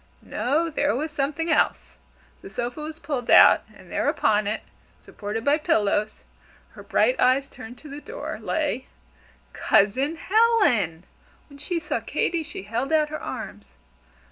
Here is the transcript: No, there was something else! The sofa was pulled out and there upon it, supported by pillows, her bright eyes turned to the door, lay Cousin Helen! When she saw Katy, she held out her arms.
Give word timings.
No, 0.23 0.67
there 0.71 0.95
was 0.95 1.11
something 1.11 1.51
else! 1.51 1.99
The 2.41 2.49
sofa 2.49 2.81
was 2.81 2.97
pulled 2.97 3.29
out 3.29 3.61
and 3.75 3.91
there 3.91 4.09
upon 4.09 4.47
it, 4.47 4.61
supported 4.97 5.45
by 5.45 5.59
pillows, 5.59 6.23
her 6.71 6.81
bright 6.81 7.19
eyes 7.19 7.47
turned 7.47 7.77
to 7.77 7.87
the 7.87 8.01
door, 8.01 8.39
lay 8.41 8.87
Cousin 9.53 10.15
Helen! 10.15 11.03
When 11.49 11.59
she 11.59 11.77
saw 11.79 11.99
Katy, 11.99 12.41
she 12.41 12.63
held 12.63 12.91
out 12.91 13.09
her 13.09 13.21
arms. 13.21 13.75